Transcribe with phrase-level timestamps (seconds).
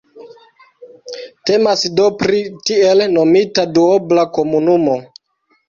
[1.49, 5.01] Temas do pri tiel nomita duobla komunumo.